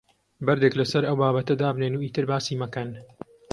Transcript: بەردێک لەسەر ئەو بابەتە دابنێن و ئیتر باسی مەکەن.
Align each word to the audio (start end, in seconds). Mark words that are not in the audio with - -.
بەردێک 0.45 0.73
لەسەر 0.79 1.03
ئەو 1.07 1.17
بابەتە 1.21 1.53
دابنێن 1.61 1.93
و 1.95 2.03
ئیتر 2.05 2.25
باسی 2.31 2.59
مەکەن. 2.61 2.89